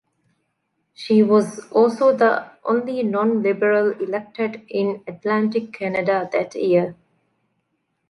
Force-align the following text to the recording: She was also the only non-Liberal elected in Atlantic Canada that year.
She 0.95 1.21
was 1.21 1.59
also 1.71 2.17
the 2.17 2.49
only 2.63 3.03
non-Liberal 3.03 3.91
elected 4.01 4.63
in 4.67 5.03
Atlantic 5.05 5.73
Canada 5.73 6.27
that 6.33 6.55
year. 6.55 6.95